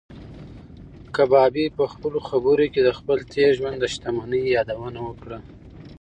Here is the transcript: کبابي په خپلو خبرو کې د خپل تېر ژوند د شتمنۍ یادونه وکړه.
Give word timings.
کبابي 1.15 1.65
په 1.77 1.83
خپلو 1.93 2.19
خبرو 2.29 2.65
کې 2.73 2.81
د 2.83 2.89
خپل 2.99 3.17
تېر 3.33 3.49
ژوند 3.57 3.77
د 3.79 3.85
شتمنۍ 3.93 4.43
یادونه 4.55 4.99
وکړه. 5.03 5.37